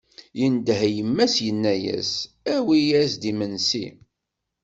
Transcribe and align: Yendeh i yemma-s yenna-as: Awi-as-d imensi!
Yendeh 0.39 0.81
i 0.87 0.89
yemma-s 0.95 1.35
yenna-as: 1.45 2.11
Awi-as-d 2.55 3.23
imensi! 3.31 3.85